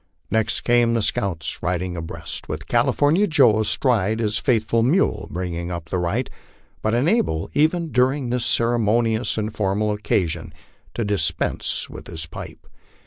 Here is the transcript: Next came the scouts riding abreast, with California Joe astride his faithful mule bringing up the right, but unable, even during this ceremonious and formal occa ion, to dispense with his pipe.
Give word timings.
Next 0.31 0.61
came 0.61 0.95
the 0.95 1.03
scouts 1.03 1.61
riding 1.61 1.95
abreast, 1.95 2.49
with 2.49 2.65
California 2.65 3.27
Joe 3.27 3.59
astride 3.59 4.17
his 4.19 4.39
faithful 4.39 4.81
mule 4.81 5.27
bringing 5.29 5.69
up 5.69 5.91
the 5.91 5.99
right, 5.99 6.27
but 6.81 6.95
unable, 6.95 7.51
even 7.53 7.91
during 7.91 8.31
this 8.31 8.43
ceremonious 8.43 9.37
and 9.37 9.53
formal 9.53 9.95
occa 9.95 10.27
ion, 10.35 10.53
to 10.95 11.05
dispense 11.05 11.87
with 11.87 12.07
his 12.07 12.25
pipe. 12.25 12.65